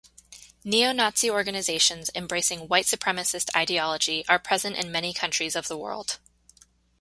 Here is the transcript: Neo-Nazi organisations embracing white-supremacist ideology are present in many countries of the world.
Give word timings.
Neo-Nazi 0.63 1.29
organisations 1.29 2.09
embracing 2.15 2.61
white-supremacist 2.67 3.55
ideology 3.55 4.25
are 4.27 4.39
present 4.39 4.75
in 4.75 4.91
many 4.91 5.13
countries 5.13 5.55
of 5.55 5.67
the 5.67 5.77
world. 5.77 6.17